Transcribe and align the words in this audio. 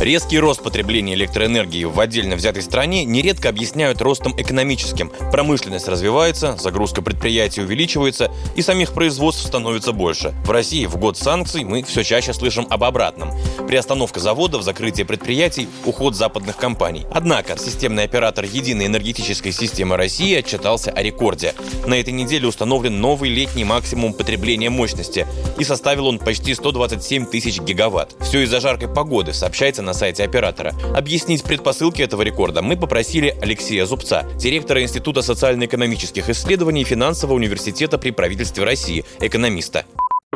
Резкий 0.00 0.38
рост 0.38 0.62
потребления 0.62 1.14
электроэнергии 1.14 1.82
в 1.82 1.98
отдельно 1.98 2.36
взятой 2.36 2.62
стране 2.62 3.04
нередко 3.04 3.48
объясняют 3.48 4.00
ростом 4.00 4.32
экономическим. 4.40 5.10
Промышленность 5.32 5.88
развивается, 5.88 6.56
загрузка 6.56 7.02
предприятий 7.02 7.62
увеличивается 7.62 8.30
и 8.54 8.62
самих 8.62 8.92
производств 8.92 9.44
становится 9.44 9.90
больше. 9.90 10.32
В 10.44 10.50
России 10.52 10.86
в 10.86 10.96
год 10.98 11.18
санкций 11.18 11.64
мы 11.64 11.82
все 11.82 12.04
чаще 12.04 12.32
слышим 12.32 12.68
об 12.70 12.84
обратном. 12.84 13.32
Приостановка 13.66 14.20
заводов, 14.20 14.62
закрытие 14.62 15.04
предприятий, 15.04 15.68
уход 15.84 16.14
западных 16.14 16.56
компаний. 16.56 17.04
Однако 17.10 17.58
системный 17.58 18.04
оператор 18.04 18.44
Единой 18.44 18.86
энергетической 18.86 19.50
системы 19.50 19.96
России 19.96 20.36
отчитался 20.36 20.92
о 20.92 21.02
рекорде. 21.02 21.54
На 21.88 21.94
этой 21.94 22.12
неделе 22.12 22.46
установлен 22.46 23.00
новый 23.00 23.30
летний 23.30 23.64
максимум 23.64 24.12
потребления 24.12 24.70
мощности 24.70 25.26
и 25.58 25.64
составил 25.64 26.06
он 26.06 26.20
почти 26.20 26.54
127 26.54 27.26
тысяч 27.26 27.58
гигаватт. 27.58 28.14
Все 28.20 28.42
из-за 28.44 28.60
жаркой 28.60 28.88
погоды, 28.88 29.32
сообщается 29.32 29.82
на 29.88 29.94
сайте 29.94 30.22
оператора. 30.22 30.72
Объяснить 30.94 31.42
предпосылки 31.42 32.02
этого 32.02 32.20
рекорда 32.20 32.62
мы 32.62 32.76
попросили 32.76 33.34
Алексея 33.40 33.86
Зубца, 33.86 34.24
директора 34.36 34.82
Института 34.82 35.22
социально-экономических 35.22 36.28
исследований 36.28 36.84
Финансового 36.84 37.36
университета 37.36 37.96
при 37.96 38.10
правительстве 38.10 38.64
России, 38.64 39.04
экономиста. 39.20 39.84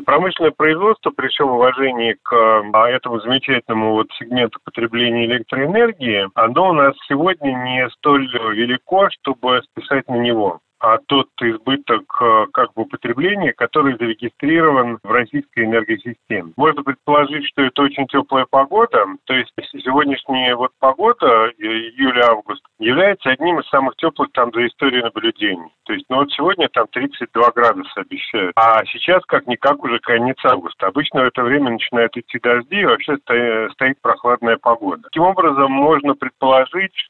Промышленное 0.06 0.52
производство, 0.52 1.10
при 1.10 1.28
всем 1.28 1.50
уважении 1.50 2.16
к 2.22 2.32
а, 2.32 2.88
этому 2.88 3.20
замечательному 3.20 3.92
вот 3.92 4.06
сегменту 4.18 4.58
потребления 4.64 5.26
электроэнергии, 5.26 6.28
оно 6.34 6.70
у 6.70 6.72
нас 6.72 6.94
сегодня 7.08 7.50
не 7.50 7.88
столь 7.90 8.26
велико, 8.56 9.10
чтобы 9.10 9.60
списать 9.70 10.08
на 10.08 10.16
него 10.16 10.60
а 10.82 10.98
тот 11.06 11.28
избыток 11.40 12.02
э, 12.20 12.46
как 12.52 12.74
бы 12.74 12.84
потребления, 12.86 13.52
который 13.52 13.96
зарегистрирован 13.96 14.98
в 15.04 15.10
российской 15.10 15.64
энергосистеме. 15.64 16.52
Можно 16.56 16.82
предположить, 16.82 17.46
что 17.46 17.62
это 17.62 17.82
очень 17.82 18.08
теплая 18.08 18.46
погода, 18.50 19.04
то 19.24 19.34
есть 19.34 19.52
сегодняшняя 19.70 20.56
вот 20.56 20.72
погода, 20.80 21.52
э, 21.56 21.62
июль-август, 21.62 22.64
является 22.80 23.30
одним 23.30 23.60
из 23.60 23.68
самых 23.68 23.94
теплых 23.96 24.32
там 24.32 24.50
за 24.52 24.66
историю 24.66 25.04
наблюдений. 25.04 25.70
То 25.84 25.92
есть, 25.92 26.06
ну 26.08 26.16
вот 26.16 26.32
сегодня 26.32 26.68
там 26.68 26.86
32 26.90 27.50
градуса 27.52 28.00
обещают, 28.00 28.52
а 28.56 28.84
сейчас 28.86 29.22
как-никак 29.26 29.82
уже 29.84 30.00
конец 30.00 30.36
августа. 30.44 30.88
Обычно 30.88 31.22
в 31.22 31.26
это 31.26 31.44
время 31.44 31.70
начинают 31.70 32.16
идти 32.16 32.40
дожди 32.40 32.80
и 32.80 32.84
вообще 32.84 33.18
стоит 33.18 34.00
прохладная 34.02 34.56
погода. 34.56 35.02
Таким 35.04 35.22
образом, 35.22 35.70
можно 35.70 36.14
предположить, 36.14 36.41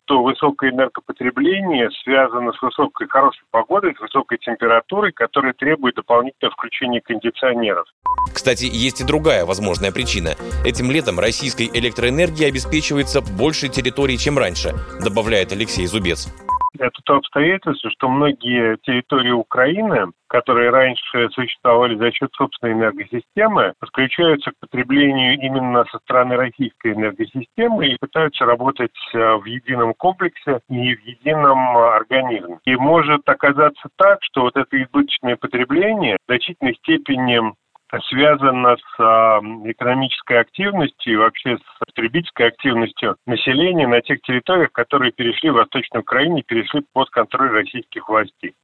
что 0.06 0.22
высокое 0.22 0.70
энергопотребление 0.70 1.90
связано 2.02 2.52
с 2.52 2.62
высокой 2.62 3.08
хорошей 3.08 3.42
погодой 3.50 3.94
с 3.96 4.00
высокой 4.00 4.38
температурой, 4.38 5.12
которая 5.12 5.52
требует 5.52 5.96
дополнительного 5.96 6.52
включения 6.52 7.00
кондиционеров. 7.00 7.86
Кстати, 8.32 8.64
есть 8.64 9.00
и 9.00 9.04
другая 9.04 9.44
возможная 9.44 9.92
причина. 9.92 10.30
Этим 10.64 10.90
летом 10.90 11.18
российской 11.18 11.70
электроэнергией 11.72 12.48
обеспечивается 12.48 13.20
больше 13.20 13.68
территорий, 13.68 14.18
чем 14.18 14.38
раньше, 14.38 14.74
добавляет 15.02 15.52
Алексей 15.52 15.86
Зубец 15.86 16.28
это 16.82 17.00
то 17.04 17.16
обстоятельство, 17.16 17.90
что 17.90 18.08
многие 18.08 18.76
территории 18.78 19.30
Украины, 19.30 20.12
которые 20.26 20.70
раньше 20.70 21.28
существовали 21.30 21.96
за 21.96 22.10
счет 22.10 22.30
собственной 22.34 22.72
энергосистемы, 22.72 23.74
подключаются 23.78 24.50
к 24.50 24.54
потреблению 24.60 25.34
именно 25.34 25.84
со 25.90 25.98
стороны 25.98 26.36
российской 26.36 26.92
энергосистемы 26.92 27.86
и 27.86 27.98
пытаются 27.98 28.44
работать 28.44 28.90
э, 29.14 29.18
в 29.36 29.44
едином 29.44 29.94
комплексе 29.94 30.60
и 30.68 30.94
в 30.94 31.00
едином 31.04 31.76
организме. 31.76 32.58
И 32.64 32.74
может 32.76 33.28
оказаться 33.28 33.88
так, 33.96 34.18
что 34.22 34.42
вот 34.42 34.56
это 34.56 34.82
избыточное 34.82 35.36
потребление 35.36 36.16
в 36.22 36.30
значительной 36.30 36.74
степени 36.76 37.40
связано 38.08 38.76
с 38.76 39.00
экономической 39.70 40.40
активностью 40.40 41.12
и 41.12 41.16
вообще 41.16 41.56
с 41.56 41.78
потребительской 41.86 42.48
активностью 42.48 43.16
населения 43.26 43.86
на 43.86 44.00
тех 44.00 44.20
территориях, 44.22 44.72
которые 44.72 45.12
перешли 45.12 45.50
в 45.50 45.54
Восточной 45.54 46.00
Украине, 46.00 46.42
перешли 46.42 46.82
под 46.92 47.10
контроль 47.10 47.50
российских 47.50 48.08
властей. 48.08 48.54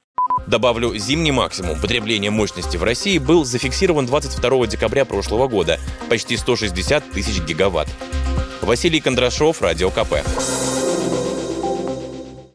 Добавлю, 0.47 0.95
зимний 0.95 1.31
максимум 1.31 1.79
потребления 1.81 2.29
мощности 2.29 2.77
в 2.77 2.83
России 2.83 3.17
был 3.17 3.45
зафиксирован 3.45 4.05
22 4.05 4.67
декабря 4.67 5.05
прошлого 5.05 5.47
года– 5.47 5.77
почти 6.09 6.37
160 6.37 7.11
тысяч 7.11 7.43
гигаватт. 7.45 7.87
Василий 8.61 8.99
Кондрашов, 8.99 9.61
Радио 9.61 9.89
КП. 9.89 10.21